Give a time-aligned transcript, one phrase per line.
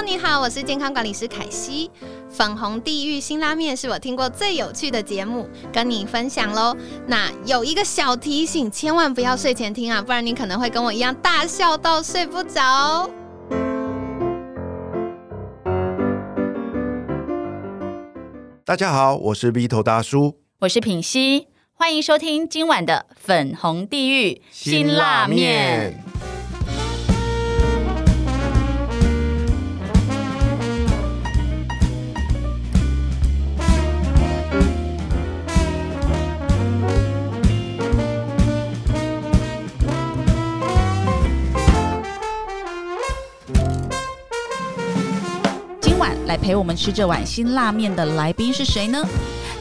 [0.00, 1.90] Hello，你好，我是健康管理师凯西。
[2.30, 6.74] 粉红地狱新拉面是我听过最有趣的节目，跟你分享喽。
[7.06, 13.10] 那有一个小提醒，千万不要睡前听啊，不然你可能会跟我一样大笑到睡不着。
[18.64, 26.02] 大家好，我是 V 头大叔，我是品熙，欢迎收听今晚的粉红地狱辛辣面。
[46.30, 49.04] 来陪我们吃这碗辛辣面的来宾是谁呢？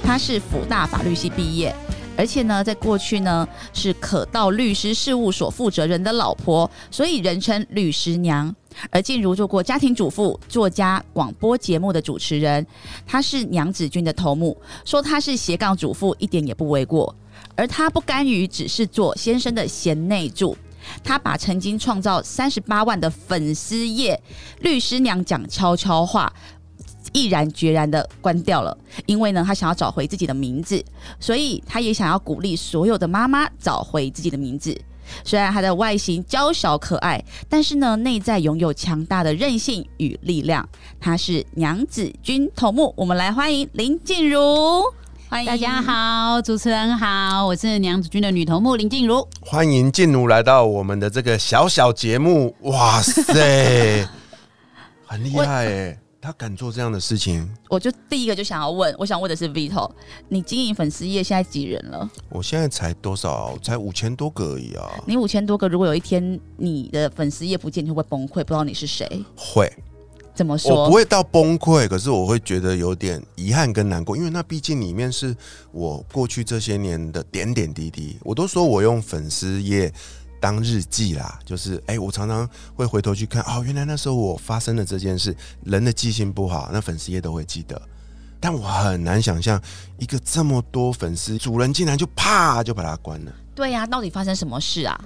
[0.04, 1.76] 他是辅大法律系毕业，
[2.16, 8.56] 而且呢，在过去呢是可道律师事务所负责人的老婆，所以人称律师娘。
[8.92, 12.64] 而静茹做过家庭主妇、作家、广播节目的主持人，
[13.08, 14.56] 她是娘子军的头目，
[14.86, 17.16] 说她是斜杠主妇一点也不为过。
[17.56, 20.56] 而她不甘于只是做先生的贤内助，
[21.04, 24.22] 她把曾经创造三十八万的粉丝页
[24.60, 26.32] 律师娘讲悄悄话。
[27.14, 30.84] 毅然决然的关掉了，因为呢，他想要找回自己的名字，
[31.20, 34.80] 所以他也想要鼓励所有的妈妈找回自己的名字。
[35.24, 40.70] 虽然她的外形娇小可爱，但是呢，内在拥有强大的韧性与力量。
[41.00, 44.84] 她是娘子军头目，我们来欢迎林静茹。
[45.28, 49.28] 欢迎大家好，主持人好，我是娘子军的女头目林静茹。
[49.42, 52.56] 欢迎静茹来到我们的这个小小节目。
[52.62, 54.08] 哇塞，
[55.08, 56.00] 很厉害哎！
[56.22, 59.90] 他敢做这样的事情，我就第一个就想要问，我想问的是 Vito，
[60.28, 62.10] 你经营粉丝业现在几人了？
[62.28, 63.58] 我现在才多少？
[63.64, 65.02] 才五千多个而已啊！
[65.06, 68.44] 你五千多个，如果有一天你的粉丝业不见，你会不会崩溃？
[68.44, 69.08] 不知道你是谁？
[69.34, 69.72] 会，
[70.36, 70.84] 怎么说？
[70.84, 75.34] 我不会到崩溃，可是我会觉得有点遗憾跟难过，因为那毕竟里面是
[75.72, 78.18] 我过去这些年的点点滴滴。
[78.24, 79.92] 我都说我用粉丝页。
[80.40, 85.36] 当日记啦，就是哎，我常常会回头去看，哦，原来那时候我发生了这件事。
[85.66, 87.82] 人的记性不好，那粉丝也都会记得，
[88.40, 89.62] 但我很难想象
[89.98, 93.32] 一个这么多粉丝主人竟然就啪就把它关了。
[93.54, 95.02] 对呀，到底发生什么事啊？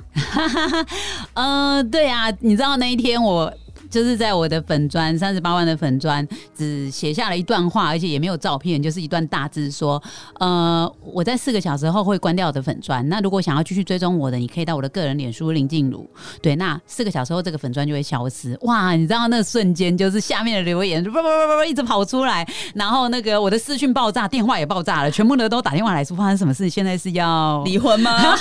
[1.34, 3.54] 嗯， 对呀，你知道那一天我。
[3.94, 6.28] 就是在我的粉砖三十八万的粉砖，
[6.58, 10.02] 只写下了一段话，而且也没有照片，就是一段大字说：
[10.40, 13.08] 呃，我在四个小时后会关掉我的粉砖。
[13.08, 16.10] 那如果想要继续追踪我的，你可以到我的个人脸书林静茹。
[16.42, 18.58] 对，那四个小时后这个粉砖就会消失。
[18.64, 22.44] 哇，你知道那瞬间就是下面的留言不不不不不一直跑出来，
[22.74, 26.68] 然后那个我的视讯爆炸，电话也爆炸了，全部的都打电话来说发生什么事？
[26.68, 28.36] 现在是要离婚吗？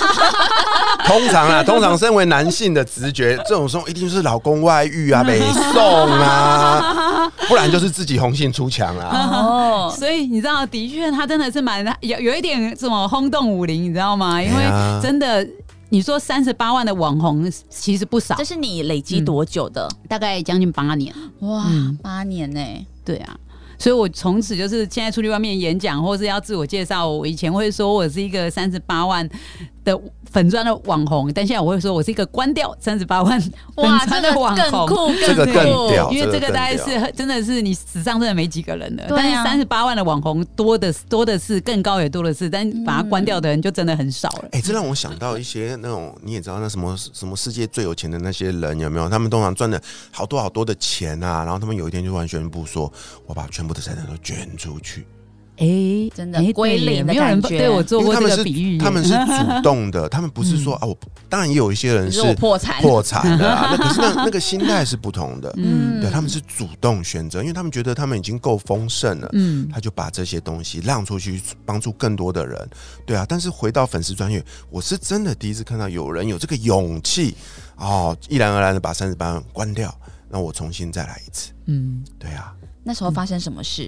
[1.05, 5.42] 通常啊，通常身为男性的直觉，这种时候一定是老公外遇啊， 没。
[5.51, 5.81] 送
[6.11, 9.29] 啊， 不然就是自己红杏出墙啊。
[9.31, 14.41] 哦，所以你知道，的确他真的是蛮有有一点什么轰动武林，你知道吗？
[14.41, 14.63] 因为
[15.01, 15.45] 真的，
[15.89, 18.35] 你说三十八万的网红其实不少。
[18.35, 19.89] 这是你累积多久的？
[20.07, 21.13] 大概将近八年。
[21.39, 21.65] 哇，
[22.01, 22.59] 八年呢？
[23.03, 23.35] 对啊。
[23.79, 29.27] 所以我从此就是现在出去外面演讲，或是要自我介绍，我以前会说我是一个三十八万。
[29.83, 29.99] 的
[30.31, 33.51] 粉砖的网红，但现在我会说，我是一个关掉三十八万粉
[34.07, 34.55] 砖的网
[34.87, 35.53] 红，这个更
[35.89, 39.05] 屌，因为这个大概是真的是你史上真的没几个人的。
[39.09, 44.49] 但是三十八万的网红多的多的是，更高也多的是，但把它关掉的人就真的很少了。
[44.51, 49.09] 哎，这让我想到一些那种你也知道那什么什么世界最有钱的那些人有没有？
[49.09, 52.91] 他们通常赚的好多好多的钱啊，然后他们有一天就突然宣布说，
[53.25, 55.05] 我把全部的财产都捐出去。
[55.57, 58.77] 哎，真的归零没有人对我做过这个比喻。
[58.79, 60.97] 他们是主动的，他们不是说啊，我
[61.29, 65.53] 当然也有一些人是破产破产的啊，那 可是那那个心态是不同的。
[65.57, 72.69] 嗯，对，他们是主动选择，因为他们觉得他们已经够丰盛了，嗯，他就把这些东西让出去，帮助更多的人。
[73.05, 77.35] 对啊，但是回到粉丝专业，我是真的第一次看到有人有这个勇气
[77.77, 79.93] 哦，毅然而然的把三十八万关掉，
[80.29, 81.51] 那我重新再来一次。
[81.67, 83.87] 嗯，对啊，那时候发生什么事？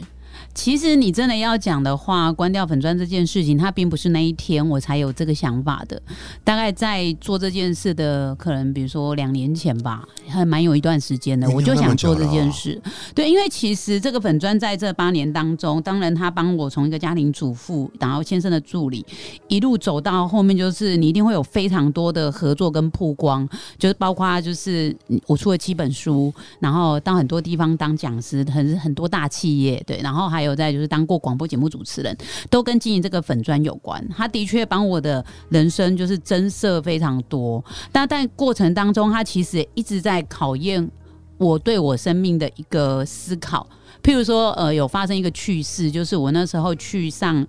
[0.55, 6.01] 其实你真的要讲的话，关掉粉砖这件事情，它并不是那一天我才有这个想法的。
[6.45, 12.81] 大概在做这件事的，可能比如说两年前吧，还蛮有一段时间的，我就想做这件事。
[13.13, 19.05] 对，因为其实这个粉砖在这八年当中，当然他帮我从一个家庭主妇，然后先生的助理，
[19.49, 23.45] 一路走到后面，就是你一定会有非常多的合作跟曝光，
[23.77, 24.95] 就是包括就是
[25.27, 30.44] 我出了七本书，然后到很多地方当讲师，很很多大企业，对，然后还。
[30.44, 32.15] 有有在就是当过广播节目主持人，
[32.49, 34.07] 都跟经营这个粉砖有关。
[34.15, 40.89] 他的确帮我的人生就是增色非常多，但在过程当中，他其实一直在考验
[41.37, 43.67] 我对我生命的一个思考。
[44.03, 47.45] 譬如说，呃，有发生一个趣事，就是我那时候去上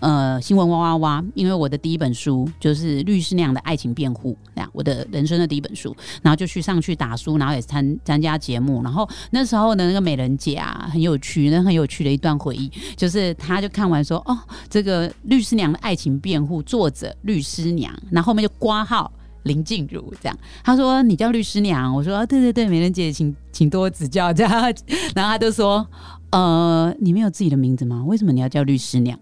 [0.00, 19.12] 呃新闻哇哇哇，因为我的第一本书就是律师那样的爱情辩护，那样我的人生的第一本书，然后就去上去打书，然后也参参加节目，然后那时候的那个美人姐啊，很有趣，那很有趣的一段回忆，就是她就看完说，哦，这个律师娘的爱情辩护，作者律师娘，然后后面就挂号。
[19.44, 24.52] 林静茹这样，他说你叫律师娘，我说对对对，美人姐，请请多指教这样，
[25.14, 25.86] 然后他就说，
[26.32, 28.04] 呃，你没有自己的名字吗？
[28.06, 29.18] 为什么你要叫律师娘？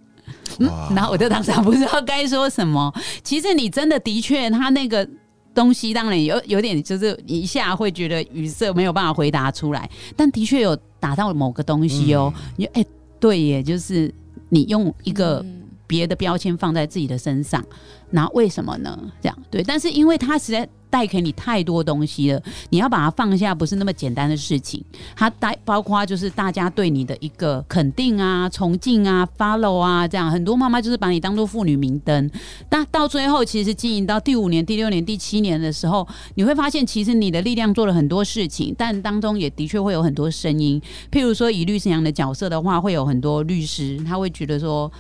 [0.58, 2.93] 嗯，然后我就当场不知道该说什么。
[3.23, 5.08] 其实你真的的确，他那个
[5.55, 12.32] 东西当然有有点，就是一下会觉得语塞，没有办法回答出来，但的确有打到某个东西哦。
[12.56, 12.85] 你哎、
[13.19, 14.12] 对耶，就是
[14.49, 17.64] 你用一个嗯别的标签放在自己的身上，
[18.11, 18.99] 那为什么呢？
[19.20, 24.83] 这样对，但是因为他实在带给你太多东西了，你要把它放下，不是那么简单的事情。
[25.15, 32.31] 它带包括就是大家对你的一个肯定啊、崇敬啊、follow 啊，这样很多妈妈就是把你当做妇女明灯。
[32.69, 40.81] 但到最后，其实经营到第五年、第六年、第七年的时候，你会发现，其实你的力量做了很多事情，但当中也的确会有很多声音。
[41.11, 44.91] 譬如说，以律师娘的角色的话，会有很多律师，他会觉得说。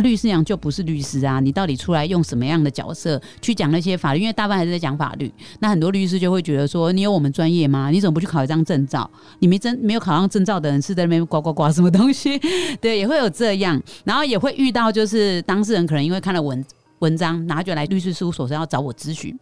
[0.00, 1.40] 律师娘就不是律师啊！
[1.40, 4.20] 你到底出来用什么样的角色去讲那些法律？
[4.20, 7.90] 因为大半还是在讲法律，那很多律师就会觉得说：你有我们专业吗？
[7.90, 9.08] 你怎么不去考一张证照？
[9.38, 12.38] 你没真没有考上证照的人是在那边呱呱呱什么东西？
[12.80, 16.64] 对，也会有这样，然后也会遇到就是当事人可能因为看了文
[17.00, 19.38] 文章，然后就来律师事务所是要找我咨询，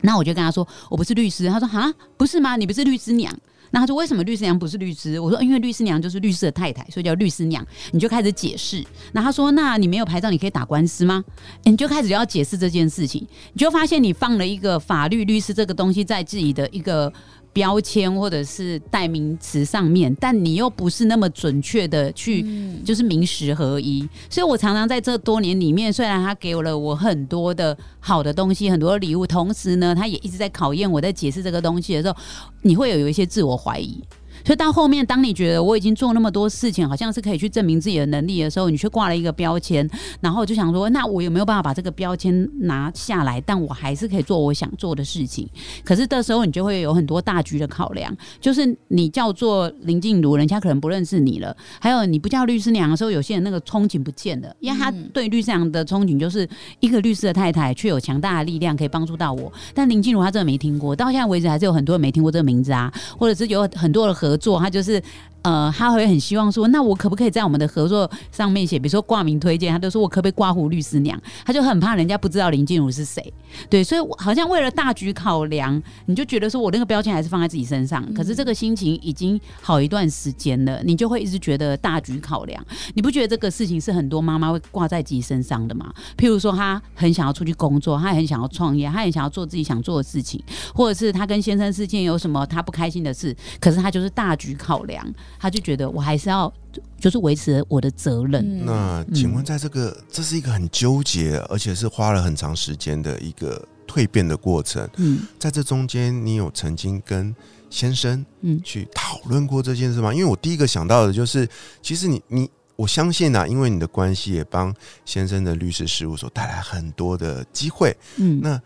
[0.00, 2.56] 那我就跟他说我不是律师，他说哈不是吗？
[2.56, 3.32] 你不是律师娘。
[3.72, 5.18] 那他说为什么律师娘不是律师？
[5.18, 7.66] 我说因为律师娘就是律师的太太，所以叫律师娘。
[7.90, 8.84] 你就开始解释。
[9.10, 11.24] 那他说那你没有牌照，你可以打官司吗？
[11.64, 17.12] 你就开始要解释这件事情，你就发现你放了一个法律律师这个东西在自己的一个。
[17.52, 22.44] 标签或者是代名词上面，但你又不是那么准确的去，
[22.84, 24.08] 就是名实合一。
[24.30, 32.16] 所以我常常在这多年里面，虽然他给了我很多的好的东西，很多的礼物，同时呢，他也一直在考验我在解释这个东西的时候，
[32.62, 34.02] 你会有有一些自我怀疑。
[34.44, 39.88] 所以到后面，当你觉得我已经做那么多事情，好像是可以去证明自己的能力的时候，你却挂了一个标签，
[40.20, 43.40] 然后就想说，那我有没有办法把这个标签拿下来？
[43.40, 45.48] 但我还是可以做我想做的事情。
[45.84, 56.48] 可是这时候你就会有很多大局的考量，就是你叫做林静茹，人家可能不认识你了；还有你不叫律师娘的时候，有些人那个憧憬不见了，因为他对律师娘的憧憬就是
[56.80, 59.52] 一个律师的太太，却有强大的力量可以帮助到我。
[59.74, 65.02] 但林静茹她真的没听过，到现在为止还是有很多人没听过这个名字啊，或者是有很多的合合作，他就是。
[65.42, 71.20] 呃，他会很希望说，那我可不可以在我们的合作上面写，比如说挂名推荐，他都说我可不可以挂胡律师娘？
[71.44, 73.32] 他就很怕人家不知道林静茹是谁，
[73.68, 82.64] 对，所以我好像为了大局考量，你就觉得说我那个标签还是放在自己身上，可是这个心情已经好一段时间了，你就会一直觉得大局考量，
[82.94, 85.92] 你不觉得这个事情是很多妈妈会挂在自己身上的吗？
[86.16, 90.40] 譬如说，她很想要出去工作，她很想要创业，她很想要做自己想做的事情，
[90.74, 95.04] 或者是她跟先生之间有什么她不开心的事，可是她就是大局考量，
[95.38, 96.52] 她就觉得我还是要
[96.98, 98.42] 就是维持我的责任。
[98.60, 104.88] 嗯那请问，在这个这是一个很纠结，而且是花了很长时间的一个蜕变的过程。
[104.96, 107.34] 嗯在这中间，你有曾经跟
[107.70, 110.12] 先生嗯去讨论过这件事吗？
[110.12, 111.48] 因为我第一个想到的就是，
[111.82, 114.74] 其实你你我相信啊，因为你的关系也帮
[115.04, 117.96] 先生的律师事务所带来很多的机会。
[118.16, 118.60] 嗯，那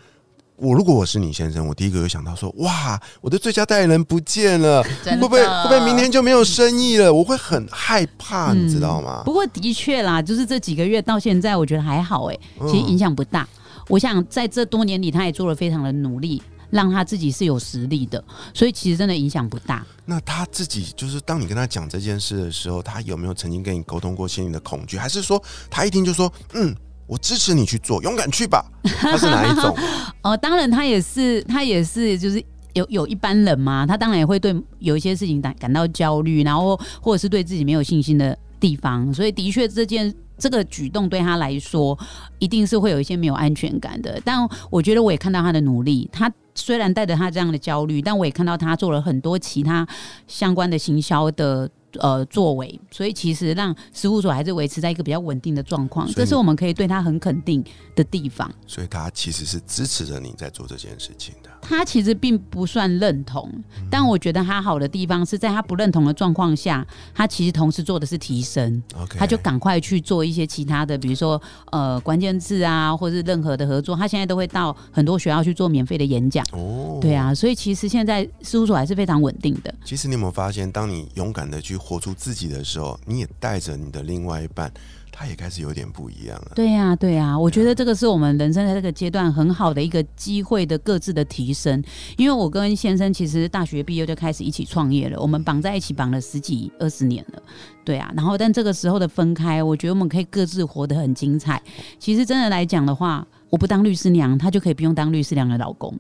[0.57, 7.13] 我如果我是你先生，我第一个有想到说，哇，我的最佳代言人不见了， 会不会会不会明天就没有生意了？
[7.13, 9.23] 我会很害怕，你知道吗？
[9.25, 13.47] 不过的确啦，就是这几个月到现在，我觉得还好哎、嗯其实影响不大。
[13.89, 18.23] 我想在这多年里，他也做了非常的努力，让他自己是有实力的，
[18.53, 19.87] 所以其实真的影响不大。
[20.05, 24.99] 那他自己就是，当你跟他讲这件事的时候，他有没有曾经跟你沟通过心里的恐惧？
[24.99, 26.75] 还是说他一听就说，嗯，
[27.07, 28.65] 我支持你去做，勇敢去吧？
[28.83, 29.77] 他是哪一种？
[30.23, 32.43] 哦，当然他也是，他也是，就是
[32.75, 40.15] 有有一般人嘛，他当然也会对有一些事情感感到焦虑，然后或者是对自己没有信心的地方，所以的确这件。
[40.39, 41.99] 这个举动对他来说，
[42.39, 44.21] 一定是会有一些没有安全感的。
[44.23, 49.89] 但我觉得我也看到他的努力，他虽然带着他这样的焦虑，但我也看到他做了很多其他
[50.29, 51.67] 相关的行销的
[52.01, 58.53] 呃作为，所以其实让事务所还是维持在一个比较稳定的状况，这是我们可以对他很肯定的地方。
[58.67, 61.51] 所以他其实是支持着你在做这件事情的。
[61.69, 63.51] 他其实并不算认同，
[63.91, 71.43] 但我觉得他好的地方是在他不认同的状况下，他其实同时做的是提升，OK，他就赶快去做一些其他的，比如说
[71.73, 76.47] 呃关键字啊，或是任何的合作，他现在都会到很多学校去做免费的演讲。
[76.53, 77.17] 哦，对。
[77.17, 79.75] 啊，所以其实现在事务所还是非常稳定的。
[79.83, 84.71] 其实你有没有发现，当你勇敢的去活出自己的时候，你也带着你的另外一半，
[85.11, 86.53] 他也开始有点不一样了。
[86.55, 91.83] 对呀、对呀、我觉得这个是我们人生在这个阶段很好的一个机会的各自的提生。
[92.17, 97.43] 因为我跟先生其实大学毕业就开始一起创业了，我们绑在一起绑了十几二十年了，
[97.85, 98.13] 对啊。
[98.15, 101.63] 然后但这个时候的分开，我觉得我们可以各自活得很精彩。
[101.99, 105.93] 其实真的来讲的话，我不当律师娘，她就可以不用当律师娘的老公。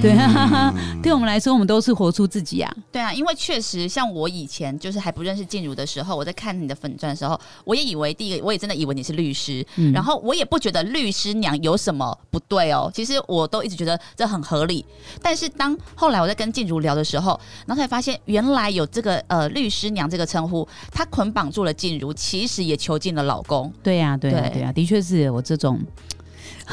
[0.00, 2.74] 对啊，嗯对我们来说，我们都是活出自己啊。
[2.92, 14.84] 对啊，因为确实像我以前就是还不认识静茹的时候，我在看你的粉钻的时候，我也以为第一个，我也真的以为你是律师，嗯然后我也不觉得律师娘有什么不对哦，其实我都一直觉得这很合理。
[15.20, 23.72] 但是当后来我在跟静茹聊的时候，然后才发现原来有这个呃律师娘这个称呼，她捆绑住了静茹，其实也囚禁了老公。
[23.82, 25.80] 对呀、对呀、对对呀、的确是我这种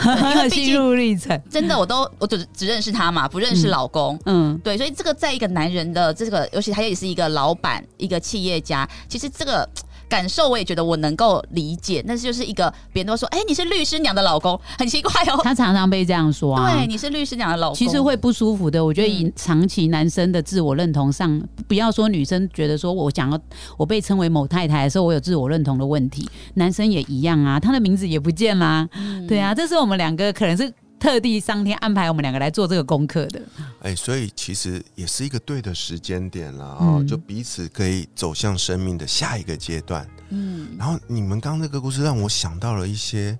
[0.04, 1.42] 因为 毕竟心路历程。
[1.50, 4.20] 真的，我都我只只认识他嘛，不认识老公。
[4.26, 9.68] 嗯，对，所以这个在一个男人的这个，尤其他也是一个老板，一个企业家，其实这个
[10.12, 12.04] 感受我也觉得我能够理解。
[12.06, 15.40] 但是就是一个别人都说，哎、你是律师娘的老公，很奇怪哦。
[15.42, 16.76] 他常常被这样说啊。
[16.76, 18.84] 对，你是律师娘的老公，其实会不舒服的。
[18.84, 23.40] 我觉得以嗯长期男生的自我认同上，不要说女生觉得说我想要
[23.78, 28.86] 我被称为某太太的时候，我有自我认同的问题，男生也一样啊，他的名字也不见啦。
[28.96, 33.42] 嗯对啊，这是我们两个可能是特地上天安排我们两个来做这个功课的。
[33.82, 40.08] 哎，所以其实也是一个对的时间点了哦，嗯就彼此可以走向生命的下一个阶段。
[40.30, 43.38] 嗯，然后你们刚刚那个故事让我想到了一些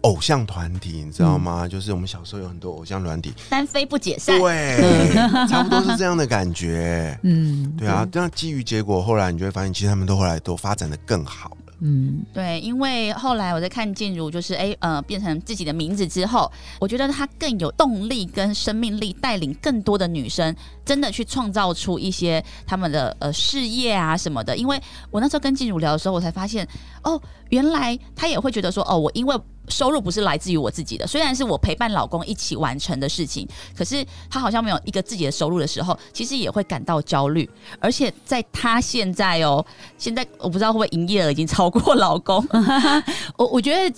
[0.00, 1.68] 偶像团体，你知道吗？
[1.68, 4.38] 就是我们小时候有很多偶像团体，单飞不解散。
[4.38, 5.12] 对，
[5.46, 7.18] 差不多是这样的感觉。
[7.22, 11.63] 嗯，对啊，这样基于结果，后来你就会发现，其实他们都后来都发展的更好了。
[11.80, 16.50] 嗯，对，因为后来我在看静茹，就是哎呃变成自己的名字之后，
[16.80, 20.54] 我觉得她更有动力跟生命力，带领更多的女生
[20.84, 24.56] 真的去创造出一些他们的呃事业啊什么的。
[24.56, 26.66] 因为我那时候跟静茹聊的时候，我才发现
[27.02, 29.36] 哦，原来她也会觉得说哦，我因为
[29.68, 37.48] 收入不是来自于我自己的，虽然是我陪伴老公一起完成的事情，可是他好像没有一个自己的收入的时候，其实也会感到焦虑。
[37.80, 39.64] 而且在他现在哦，
[39.98, 42.46] 现在我不知道会不会营业额已经超过老公。
[43.36, 43.94] 我我觉得。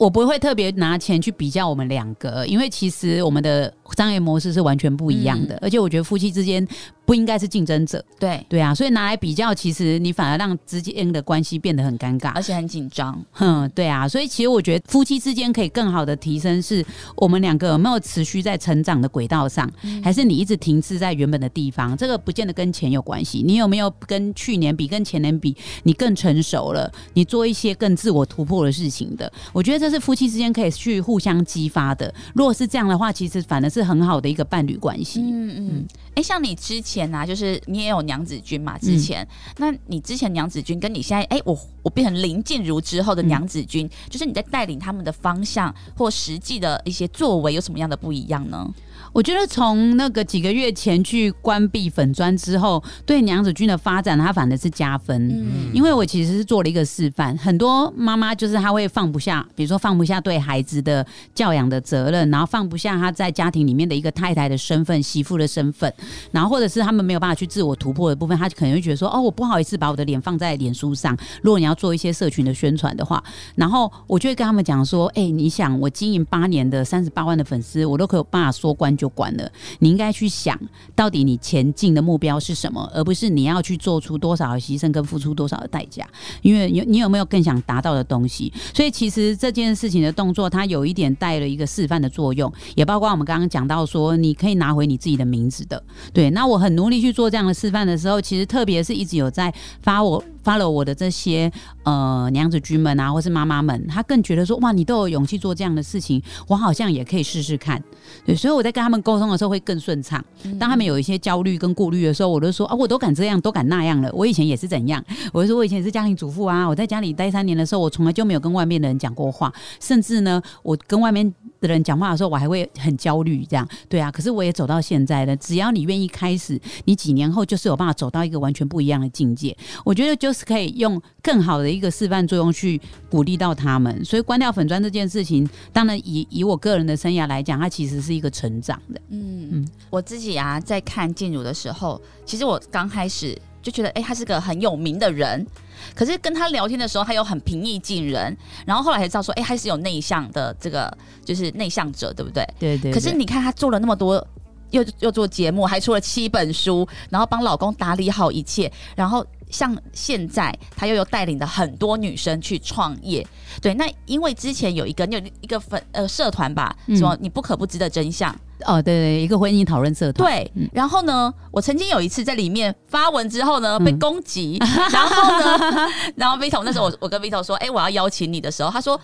[0.00, 6.66] 我不会特别拿钱去比较我们两个，因为其实我们的商业模式是完全不一样的，而且我觉得夫妻之间
[7.06, 12.42] 不应该是竞争者，对，对啊，所以拿来比较，其实你反而让之间的关系变得很尴尬而。
[12.42, 13.22] 且很紧张。
[13.32, 16.84] 哼，对啊，所以其实我觉得夫妻之间可以更好的提升，是
[17.16, 19.70] 我们两个有没有持续在成长的轨道上，
[20.02, 21.96] 还是你一直停滞在原本的地方？
[21.96, 26.90] 这个不见得跟钱有关系，你有没有跟去年比、跟前年比，你更成熟了？
[27.14, 32.12] 你做一些更自我突破的事情的，我觉得这是夫妻之间可以去互相激发的。
[32.34, 35.20] 如果是这样的话，其实反而是很好的一个伴侣关系。
[35.20, 38.78] 嗯嗯，哎、像你之前啊，就是你也有娘子军嘛？
[38.78, 39.26] 之前，
[39.58, 48.72] 那你之前娘子军跟你现在，哎、我我变成林静茹之后的娘子军，就是你在带领他们的方向或实际的一些作为有什么样的不一样呢？
[49.12, 55.28] 我觉得从那个几个月前去关闭粉砖之后，对娘子军的发展，它反而是加分。
[55.28, 65.92] 嗯因为我其实是做了一个示范，很多妈妈就是她会放不下，比如说放不下对孩子的教养的责任，然后放不下她在家庭里面的一个太太的身份、媳妇的身份，
[66.32, 71.16] 然后或者是他们没有办法去自我突破的部分，她可能会觉得说，哦，我不好意思把我的脸放在脸书上。
[71.42, 73.22] 如果你要做一些社群的宣传的话，
[73.54, 79.50] 然后我就会跟他们讲说，哎、你想我经营八年的三十八万的粉丝，我都可以有办法说关就关了。
[79.78, 80.60] 你应该去想
[80.94, 86.06] 到底你前进的目标是什么，而不是你要去做出多少的牺牲跟付出多少的代价。
[86.42, 88.52] 因为有你有没有更想达到的东西？
[88.74, 95.82] 所以其实这件事情的动作，它有一点带了一个示范的作用，也包括我们刚刚讲到说，你可以拿回你自己的名字的。
[96.12, 101.50] 对，那我很努力去做这样的示范的时候，其实特别是一直有在发我 follow 我的这些
[101.84, 107.82] 呃娘子军们啊，或是妈妈们，她更觉得说，哇，你都有勇气做这样的事情，我好像也可以试试看。
[108.24, 110.24] 对，所以我在跟他们沟通的时候会更顺畅。
[110.58, 114.10] 当他们有一些焦虑跟顾虑的时候，我就说啊，我都敢这样，都敢那样了。
[114.12, 115.02] 我以前也是怎样？
[115.32, 124.10] 我就说我以前也是家庭主妇啊，我在家里待三年的时候，我从来就没有跟外面的人讲过话，甚至呢，我跟外面的人讲话的时候，我还会很焦虑，这样对啊。
[124.10, 129.56] 可是我也走到现在了，只要你愿意开始，你几年后就是有办法走到一个完全不一样的境界。
[129.84, 134.04] 我觉得就是可以用更好的一个示范作用去鼓励到他们。
[134.04, 139.00] 所以关掉粉砖这件事情，当然以以我个人的生涯来讲，它其实是一个成长的。
[139.10, 145.46] 嗯嗯，我自己啊，在看静茹的时候，其实我刚开始就觉得，哎，他是个很有名的人。
[145.94, 148.36] 可是跟他聊天的时候，他又很平易近人。
[148.66, 150.92] 然后后来才知道说，哎，还是有内向的这个，
[151.24, 152.46] 就是内向者，对不对？
[152.58, 152.92] 对对。
[152.92, 154.26] 可是你看他做了那么多，
[154.70, 163.26] 又又做节目，还出了七本书，然后帮老公打理好一切，然后像现在他又有带领的很多女生去创业。
[163.60, 168.34] 对，那因为之前有一个你有一个粉呃社团吧，什么你不可不知的真相。
[168.66, 170.30] 哦，对对，一个婚姻讨论社团。
[170.30, 174.58] 对，然后呢，我曾经有一次在里面发文之后呢，被攻击，
[174.92, 179.00] 然后呢， 然后 Vito 那时候我我跟 Vito 说，哎，我要邀请你的时候，他说。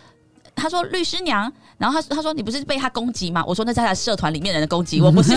[0.56, 5.36] 他说：“律师娘。”然后他他说：“你不是被他攻击吗？”我说：“那在他社团里面人的攻击， 我不是。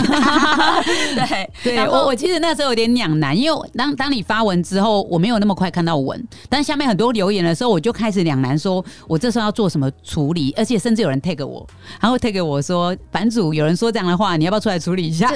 [1.14, 11.66] 对对，我我其实那时候有点两难，因为当当你发文之后，我没有那么快看到文，但下面很多留言的时候，我就开始两难，说我这时候要做什么处理，而且甚至有人 take 我，
[12.00, 15.30] 然后 take 我说版主有人说这样的话，你要不要出来处理一下？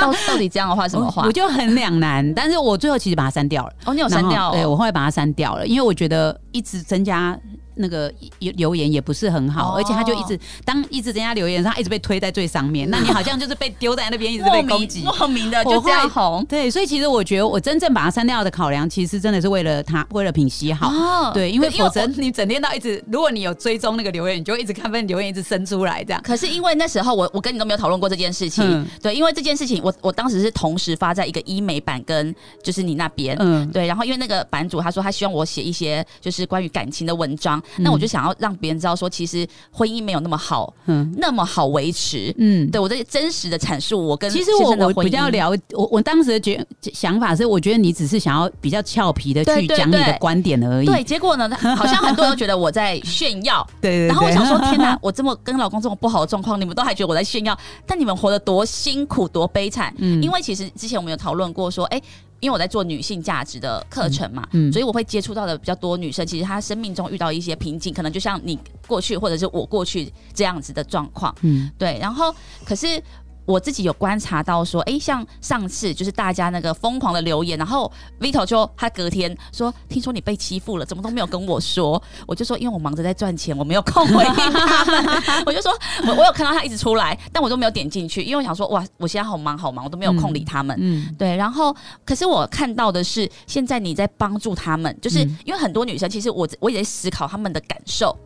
[0.00, 1.24] 到 到底这样的话什么话？
[1.26, 3.72] 我就很两难，但是我最后其实把它删掉了。
[3.84, 4.50] 哦，你有删掉？
[4.52, 7.38] 对我后来把它删掉了，因为我觉得一直增加。
[7.74, 12.88] 那个留言也不是很好，而且他就一直当一直人家留言，他一直被推在最上面。
[12.90, 16.44] 那你好像就是被丢在那边，一直被攻击，莫名的就这样红。
[16.46, 21.32] 对，所以其实我觉得我真正把它删掉的考量，其实真的是为了他，为了品熙好。
[21.32, 26.20] 对，因为否则你整天到一直，如果你有追踪那个留言，你就一直看，被留言一直生出来这样。
[26.22, 38.54] 可是因为那时候我我跟你都没有讨论过这件事情，对，因为这件事情我我当时是同时发在一个医美版跟就是你那边，嗯，对，然后因为那个版主他说他希望我写一些就是关于感情的文章，那我就想要让。
[38.60, 46.62] 别人知道说，其实婚姻没有那么好，嗯，那么好维持，嗯，对我在真实的阐述，我跟其实我我比较了，我我当时的觉
[46.92, 62.02] 想法是，我觉得你只是想要比较俏皮的去讲你的观点而已，对，结果呢， 好像很多人都觉得我在炫耀， 对，然后我想说，天哪， 我这么跟老公这么不好的状况，你们都还觉得我在炫耀，但你们活得多辛苦，多悲惨，嗯，因为其实之前我们有讨论过说，哎。
[62.40, 73.02] 因为我在做女性价值的课程嘛，所以我会接触到的比较多女生，其实她生命中遇到一些瓶颈，可能就像你过去或者是我过去这样子的状况，嗯，对，然后可是。
[73.50, 77.90] 我自己有观察到说，哎，像上次就是大家那个疯狂的留言，然后
[78.20, 85.22] Vito 就他隔天说，听说你被欺负了，怎么都没有跟我说，我就说，因为我忙着在赚钱，我没有空回应他们。
[85.44, 85.72] 我就说，
[86.06, 90.76] 我我有看到他一直出来，但我都没有点进去，因为我想说，哇，我现在好忙好忙，我都没有空理他们。
[90.80, 91.34] 嗯，对。
[91.36, 98.16] 然后，可是我看到的是，现在你在帮助他们，就是因为很多女生，其实我我也在思考他们的感受。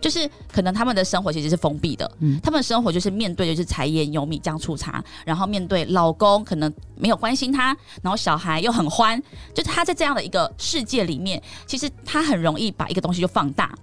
[0.00, 9.20] 就是可能他们的生活其实是封闭的，嗯，他们的生活就是面对就是柴盐油米酱醋茶，然后面对老公可能没有关心他，然后小孩又很欢，
[9.54, 13.74] 就是他在这样的一个世界里面，其实他很容易把一个东西就放大。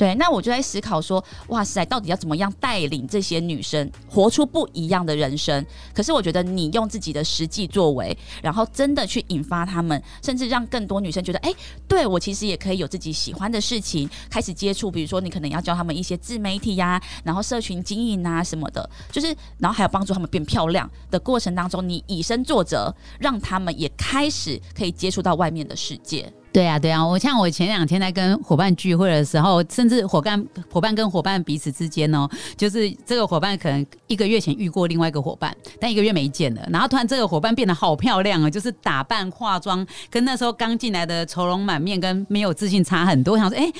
[0.00, 5.62] 对，那我就在思考说，哇塞，到底要怎么样带领这些女生活出不一样的人生？
[5.92, 11.52] 可是我觉得你用自己的实际作为，然后真的去引发他们，甚至让更多女生觉得，哎，
[11.86, 14.90] 对我其实也可以有自己喜欢的事情，开始接触。
[14.90, 26.32] 比如说，你可能要教他们一些自媒体呀，然后社群经营啊什么的，就是，然后还有帮助他们变漂亮的过程当中，你以身作则，让他们也开始可以接触到外面的世界。
[26.52, 43.72] 对呀，对呀，我像我前两天在跟伙伴聚会的时候，甚至伙伴伙伴跟伙伴彼此之间哦，就是这个伙伴可能一个月前遇过另外一个伙伴，但一个月没见了，然后突然这个伙伴变得好漂亮啊，就是打扮化妆跟那时候刚进来的愁容满面跟没有自信差很多，我想说哎。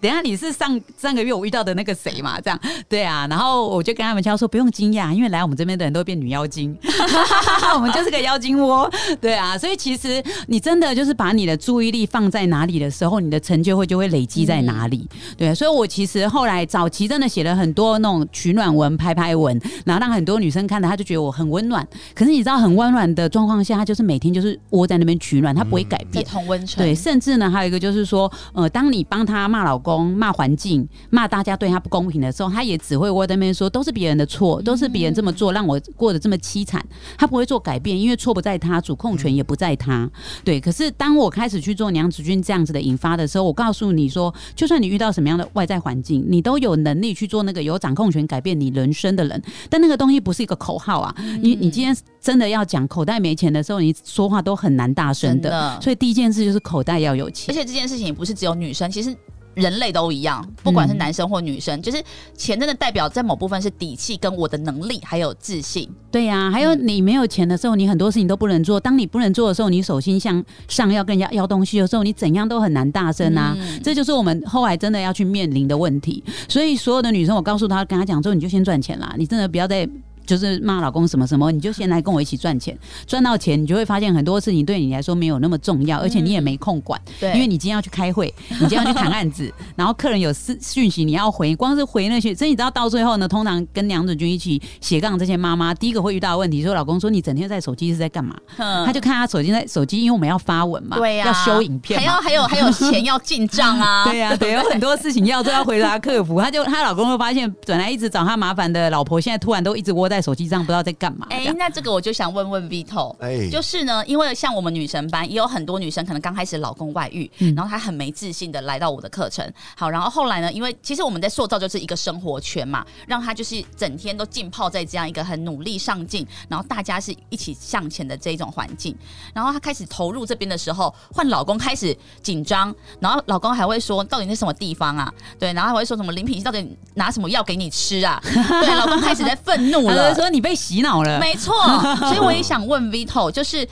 [0.00, 2.40] 等下你是上上个月我遇到的那个谁嘛？
[2.40, 2.58] 这样
[2.88, 6.76] 对啊，然后我就跟他们讲说不用惊讶，因为来我们这边的人都变女妖精，
[7.74, 8.90] 我们就是个妖精窝。
[9.20, 15.06] 对啊，所以其实你真的就是把你的注意力放在哪里的时候，你的成就会就会累积在哪里。
[15.36, 21.86] 对，所以我其实后来早期真的写了很多那种取暖文、拍拍文，然后让很多女生看了，她就觉得我很温暖。
[22.14, 26.24] 可是你知道，很温暖的状况下，她就是每天就是窝在那边取暖，她不会改变。
[26.24, 26.82] 同温层。
[26.82, 29.89] 对，甚至呢，还有一个就是说，呃，当你帮她骂老公。
[29.98, 36.84] 骂环境，骂大家对他不公平的时候，他也只会窝在那边说都是别人的错，都是别人这么做让我过得这么凄惨。
[37.16, 40.10] 他不会做改变，因为错不在他，主控权也不在他。
[40.44, 49.42] 对，可是当我开始去做娘子军这样子的引发的时候，我告诉你说，就算你遇到什么样的外在环境，你都有能力去做那个有掌控权改变你人生的人。
[49.68, 51.14] 但那个东西不是一个口号啊！
[51.40, 55.78] 你你今天真的要讲口袋没钱的时候，你说话都很难大声的。
[55.80, 59.16] 所以第一件事就是口袋要有钱，而且这件事情也不是只有女生，其实。
[59.54, 62.02] 人类都一样，不管是男生或女生，就是
[62.36, 65.88] 钱真的代表在某部分是底气跟我的能力还有自信。
[66.10, 68.78] 对呀、还有你没有钱的时候，你很多事情都不能做。
[68.80, 73.56] 当你不能做的时候，你手心向上要跟人家要东西的时候，你怎样都很难大声啊。
[73.58, 76.22] 嗯这就是我们后来真的要去面临的问题。
[76.48, 79.88] 所以所有的女生，我告诉她，跟她讲说，你就先赚钱啦，你真的不要再。
[80.30, 98.36] 就是骂老公什么什么，你就先来跟我一起赚钱，赚到钱，你就会发现很多事情对你来说没有那么重要，而且你也没空管，对，因为你今天要去开会，你今天要去谈案子， 然后客人有私讯息你要回，光是回那些，所以你知道到最后呢，通常跟梁子君一起斜杠这些妈妈，第一个会遇到的问题，说老公说你整天在手机是在干嘛？
[98.58, 101.98] 嗯他就看他手机在手机，因为我们要发文嘛，对呀、要修影片。
[101.98, 106.40] 还要还有还有钱要进账啊， 对呀、对，有很多事情要做，要回答客服。
[106.40, 111.26] 他就她老公会发现，本来一直找他麻烦的老婆，现在突然都一直窝在手机上，不知道在干嘛。
[111.30, 119.50] 哎、那这个我就想问问 Vito，哎，就是呢，因为像我们女神班也有很多女生，可能刚开始老公外遇，嗯然后她很没自信的来到我的课程。
[119.76, 128.94] 好，然后后来呢，因为其实我们在塑造就是一个生活圈嘛，让她就是整天都浸泡在这样一个很努力上进，然后大家是一起向前的这一种环境。
[129.34, 135.12] 然后她开始投入这边的时候，换老公开始紧张，然后老公还会说到底是什么地方啊？
[135.38, 138.20] 对，然后还会说什么林品熙到底拿什么药给你吃啊？
[138.22, 140.20] 对，老公开始在愤怒了就。
[140.20, 141.18] 说你被洗脑了。
[141.18, 141.54] 没错，
[142.08, 143.66] 所以我也想问 Vito，就是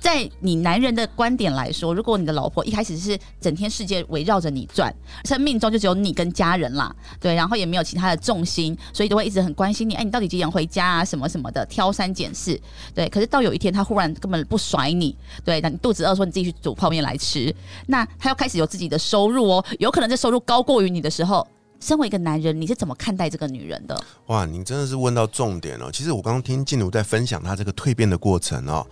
[0.00, 4.90] 在你男人的观点来说，如果你的老婆一开始是整天世界围绕着你转，
[5.26, 12.58] 生命中就只有你跟家人啦，对，然后也没有其他的重心，所以都会一直很关心你，哎，你到底几点回家啊，什么什么的，挑三拣四，
[12.94, 13.06] 对。
[13.10, 17.54] 可是到有一天他忽然根本不甩你，对，那你肚子饿说你自己去煮泡面来吃，
[17.88, 21.46] 那他要开始有自己的收入哦，有可能这收入高过于你的时候。
[21.80, 23.98] 身为一个男人，你是怎么看待这个女人的？
[24.26, 25.90] 哇，你真的是问到重点了。
[25.90, 28.86] 其实我刚刚听静茹在分享她这个蜕变的过程哦，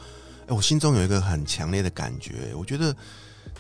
[0.47, 2.95] 哎，我心中有一个很强烈的感觉，我觉得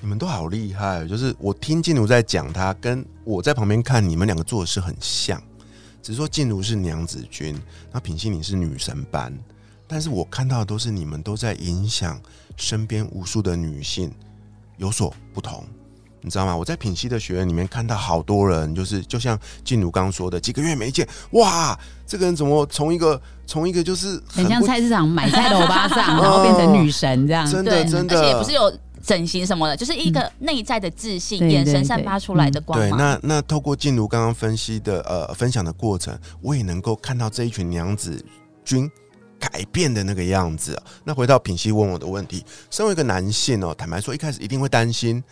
[0.01, 1.07] 你们都好厉害。
[1.07, 5.41] 就是我听静茹在讲，她跟我在旁边看，你们两个做的事很像，
[6.03, 7.55] 只是说静茹是娘子军，
[7.93, 9.33] 那品心你是女神班，
[9.87, 12.19] 但是我看到的都是你们都在影响
[12.57, 14.11] 身边无数的女性，
[14.79, 15.65] 有所不同。
[16.21, 16.57] 你知道吗？
[16.57, 27.49] 我在品析的学院里面看到好多人，就是就像静茹刚刚说的，几个月没见，哇，这个人怎么从一个从一个就是不很像菜市场买菜的欧巴桑， 然后变成女神这样。
[27.49, 38.23] 真的，真的，而且也不是有整形什么的，就是一个内在的自信，对眼神散发出来的光对，那那透过静茹刚刚分析的呃分享的过程，我也能够看到这一群娘子
[38.65, 38.91] 军
[39.39, 40.83] 改变的那个样子、啊。
[41.05, 45.23] 那回到品析问我的问题，身为一个男性哦，坦白说，一开始一定会担心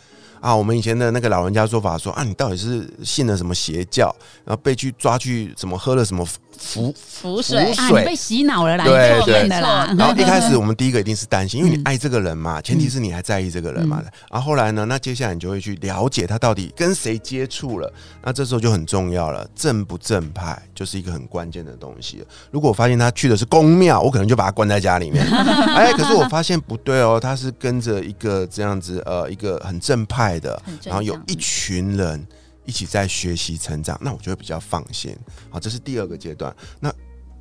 [0.40, 0.54] 啊。
[0.54, 6.24] 我们以前的那个老人家说法说啊，你到底是信了什么邪教，然后被去抓去怎么喝了什么
[6.56, 9.94] 符浮水浮啊，你被洗脑了啦，对你做变的啦。
[9.98, 14.02] 然后一开始 我们第一个一定是担心，因为你嗯爱这个人嘛，前提是你还在意这个人嘛。
[14.30, 22.24] 然后后来呢，那接下来你就会去了解他到底跟谁接触了，那这时候就很重要了，正不正派就是一个很关键的东西。
[22.50, 25.26] 如果我发现他去的是公庙，我可能就把他关在家里面。
[25.76, 32.26] 哎，可是我发现不对哦，他是跟着一个这样子呃一个很正派的，很正向然后有一群人
[32.64, 35.16] 一起在学习成长，那我就会比较放心。
[35.50, 36.54] 好，这是第二个阶段。
[36.80, 36.92] 那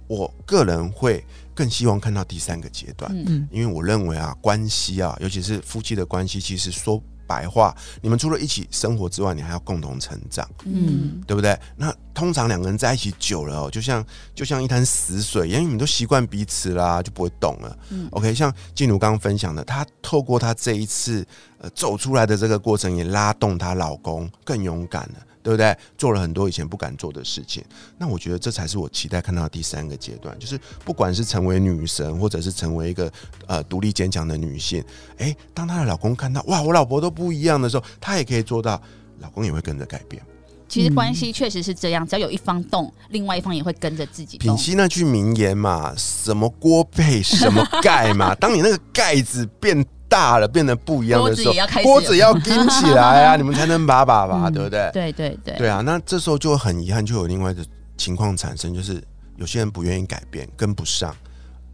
[0.07, 11.57] 我个人会更希望看到第三个阶段，嗯嗯因为我认为啊，关系啊，尤其是夫妻的关系，其实说白话，你们除了一起生活之外，你还要共同成长，嗯，对不对？
[11.75, 17.77] 那通常两个人在一起久了哦，就像就像一滩死水，因为你们都习惯彼此啦，就不会动了。
[17.89, 21.25] 嗯 OK，像静茹刚刚分享的，她透过她这一次
[21.59, 25.15] 呃走出来的这个过程，也拉动她老公更勇敢了。
[25.45, 25.77] 对不对？
[25.95, 27.63] 做了很多以前不敢做的事情，
[27.99, 33.11] 那我觉得这才是我期待看到的第三个阶段，就是不管是成为女神，或者是成为一个
[33.45, 34.83] 呃独立坚强的女性，
[35.17, 38.81] 诶，当她的老公看到哇，我老婆都不一样的时候，她也可以做到，
[39.19, 40.19] 老公也会跟着改变。
[40.67, 44.57] 其实关系确实是这样，只要有一方动，另外一方也会跟着自己品动。
[44.57, 54.89] 析那句名言嘛，什么锅配什么盖嘛， 当你那个盖子变大了，变得不一样的时候锅子也要拎起来啊， 你们才能把把把，嗯对不对？
[54.93, 57.65] 对对对，对啊，那这时候就很遗憾，就有另外的
[57.97, 59.03] 情况产生，就是
[59.37, 61.15] 有些人不愿意改变，跟不上，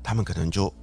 [0.01, 0.73] 他们可能就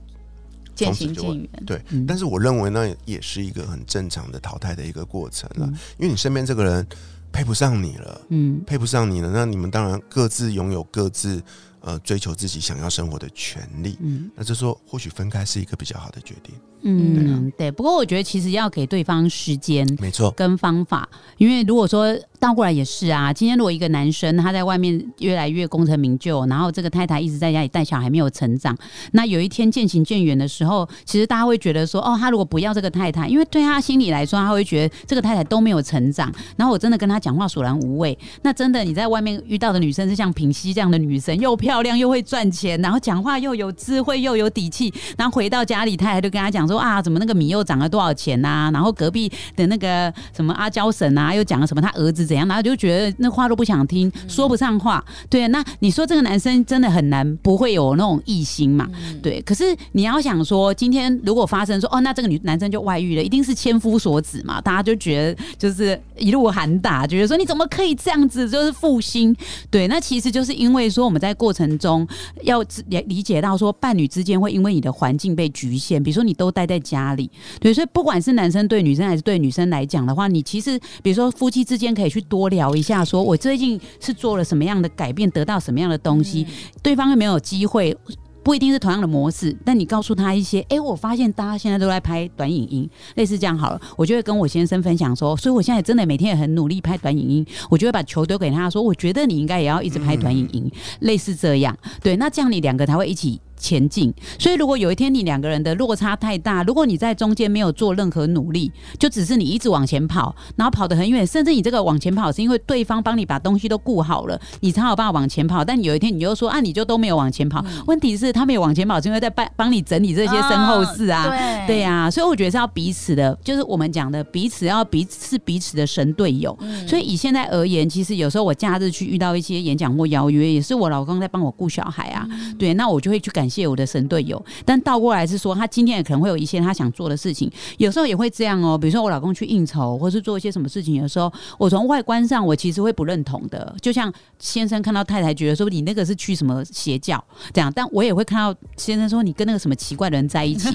[0.75, 1.65] 渐从此就会行渐远。
[1.67, 1.83] 对。
[1.89, 6.87] 嗯但是我认为那也是一个很正常的淘汰的一个过程了，嗯因为你身边这个人
[7.33, 8.21] 配不上你了。
[8.29, 11.43] 嗯配不上你了，那你们当然各自拥有各自
[11.81, 13.97] 呃追求自己想要生活的权利。
[14.01, 16.55] 嗯那就说或许分开是一个比较好的决定。
[16.83, 17.73] 嗯，对。
[17.73, 23.33] 不过我觉得其实要给对方时间没错，跟方法，因为如果说倒过来也是啊。
[23.33, 28.77] 今天如果一个男生他在外面越来越功成名就，然后这个太太一直在家里带小孩没有成长，
[29.13, 38.17] 那有一天渐行渐远的时候，其实大家会觉得说，哦，他如果不要这个太太，因为对他心里来说，他会觉得这个太太都没有成长，然后我真的跟他讲话索然无味。
[38.43, 55.05] 那真的你在外面遇到的女生是像平西这样的女生，又漂亮又会赚钱，然后讲话又有智慧又有底气，然后回到家里太太就跟他讲说啊，怎么那个米又涨了多少钱呐、然后隔壁的那个什么阿娇婶啊，又讲了什么他儿子怎样，然后就觉得那话都不想听，说不上话。
[55.31, 58.87] 对，那你说这个男生真的很难不会有那种异心嘛？
[59.23, 69.35] 对，可是你要想说，今天如果发生说哦，那这个女男生就外遇了，一定是千夫所指嘛，大家就觉得就是一路喊打，觉得说你怎么可以这样子，就是负心。
[69.71, 72.07] 对，那其实就是因为说我们在过程中
[72.43, 86.47] 要知也理解到说伴侣之间会因为你的环境被局限，比如说你都待在家里，对，所以不管是男生对女生还是对女生来讲的话，你其实比如说夫妻之间可以去多聊一下，说我最近是做了什么样的改变，得到什么样的东西，
[86.83, 87.97] 对方又没有机会。
[88.41, 103.39] 不一定是同样的模式，但你告诉他一些，哎、我发现大家现在都在拍短影音，类似这样好了，我就会跟我先生分享说，所以我现在真的每天也很努力拍短影音，我就会把球丢给他说，我觉得你应该也要一直拍短影音，类似这样，对，那这样你两个才会一起。
[103.59, 115.65] 前进，所以如果有一天你两个人的落差太大，如果你在中间没有做任何努力，就只是你一直往前跑，然后跑得很远，甚至你这个往前跑是因为对方帮你把东西都顾好了，你才有办法往前跑。
[115.65, 121.29] 但有一天你又说啊，你就都没有往前跑，问题是他没有往前跑，是因为在帮帮你整理这些身后事啊。
[121.67, 126.57] 对对呀、所以我觉得是要彼此的，就是我们讲的彼此要彼此是彼此的神队友。
[126.87, 132.27] 所以以现在而言，其实有时候我假日去遇到一些演讲或邀约，也是我老公在帮我顾小孩啊。
[132.59, 134.45] 对，那我就会去感谢我的神队友。
[134.65, 138.77] 但倒过来是说，他今天也可能会有一些他想做的事情，有时候也会这样哦。
[138.77, 143.75] 比如说我老公去应酬，或是做一些什么事情，有时候我从外观上我其实会不认同的。
[143.81, 150.69] 就像先生看到太太觉得说你那个是去什么邪教这样，但我也会看到先生说你跟那个什么奇怪的人在一起，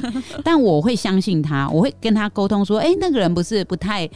[0.44, 4.10] 但我会相信他，我会跟他沟通说，哎、那个人不是不太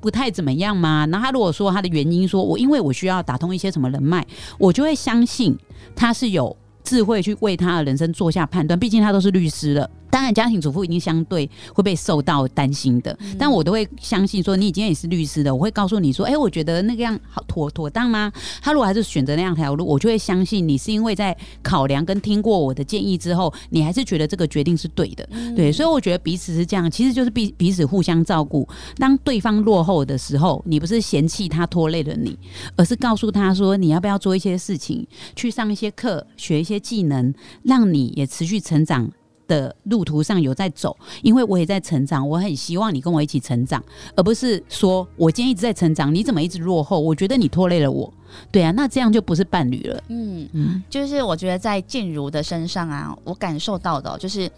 [0.00, 1.06] 不太怎么样吗？
[1.10, 4.26] 然后他如果说他的原因说我因为我需要打通一些什么人脉，
[4.58, 5.56] 我就会相信
[5.96, 9.90] 他是有智慧去为他的人生做下判断，毕竟他都是律师了。
[10.14, 18.32] 当然，家庭主妇一定相对会被受到担心的，但我都会相信说，你今天也是律师的，我会告诉你说，哎、我觉得那个样好妥妥当吗？
[18.62, 28.68] 他如果还是选择那样条路，我就会相信你是因为在考量跟听过我的建议之后，你还是觉得这个决定是对的，对，所以我觉得彼此是这样，其实就是彼彼此互相照顾。
[28.98, 32.38] 当对方落后的时候，你不是嫌弃他拖累了你，
[32.76, 39.10] 而是告诉他说，你要不要做一些事情，去上一些课，学一些技能，让你也持续成长。
[39.46, 43.82] 的路途上有在走，因为我也在成长，我很希望你跟我一起成长，
[44.16, 46.98] 而不是说我今天一直在成长，你怎么一直落后？
[47.00, 48.12] 我觉得你拖累了我，
[48.50, 50.02] 对啊，那这样就不是伴侣了。
[50.08, 54.50] 嗯，嗯，就是我觉得在静茹的身上啊，我感受到的哦、就是。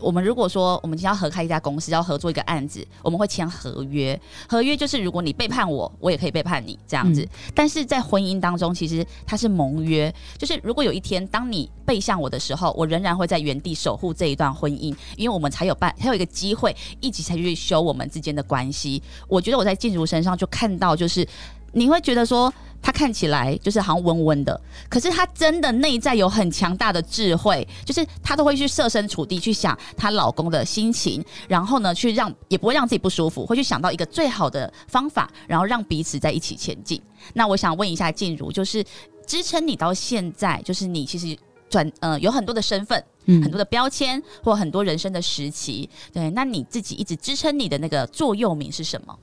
[0.00, 4.18] 我们如果说我们今天要合开一家公司，要合作一个案子，我们会签合约。
[4.48, 7.26] 合约就是如果你背叛我，我也可以背叛你这样子。
[7.54, 19.02] 但是在婚姻当中，其实它是盟约，就是如果有一天当你背向我的时候，我仍然会在原地守护这一段婚姻，因为我们才有办，才有一个机会一起才去修我们之间的关系。
[19.28, 21.26] 我觉得我在静茹身上就看到，就是
[21.72, 22.52] 你会觉得说。
[22.82, 36.98] 他看起来就是好像温温的，可是他真的内在有很强大的智慧，就是他都会去设身处地去想她老公的心情，然后呢，去让也不会让自己不舒服，会去想到一个最好的方法，然后让彼此在一起前进。
[37.34, 38.82] 那我想问一下静茹，就是
[39.26, 41.36] 支撑你到现在，就是你其实
[41.68, 49.14] 转呃有很多的身份，嗯很多的标签或很多人生的时期，对，那你自己一直支撑你的那个座右铭是什么？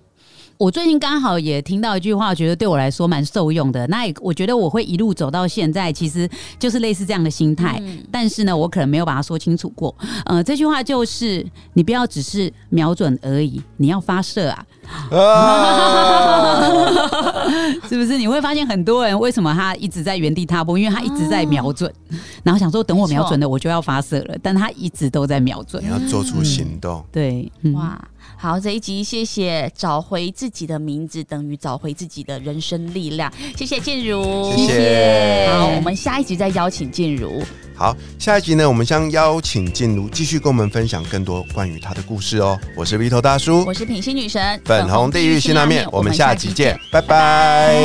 [0.58, 3.86] 我最近刚好也听到一句话，觉得对我来说蛮受用的。
[3.88, 7.82] 那也我觉得我会一路走到现在，其实就是类似这样的心态。
[8.12, 9.96] 但是呢，我可能没有把它说清楚过。
[10.26, 14.66] 呃，这句话就是你不要只是瞄准而已，你要发射啊，
[15.12, 16.64] 啊，
[17.88, 18.18] 是不是？
[18.18, 21.94] 你会发现很多人为什么他一直在原地踏步，因为他一直在瞄准，
[22.42, 25.88] 然后想说等我瞄准了我就要发射了，但他一直都在瞄准你。
[25.88, 27.06] 要做出行动。
[27.12, 28.04] 对，嗯、哇，
[28.36, 35.50] 好，这一集谢谢找回自己的名字等于找回自己的人生力量，谢谢静茹，谢谢。
[35.52, 37.42] 好，我们下一集再邀请静茹。
[37.76, 42.60] 好，下一集呢，我们将邀请静茹继续跟我们分享更多关于她的故事哦。
[42.76, 47.76] 我是 V 头大叔，我是品心女神，粉红地狱辛拉面，我们下集见，拜拜